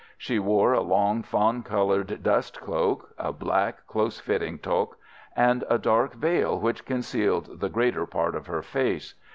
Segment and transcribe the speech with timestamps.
[0.17, 4.95] She wore a long, fawn coloured dust cloak, a black, close fitting toque,
[5.35, 9.13] and a dark veil which concealed the greater part of her face.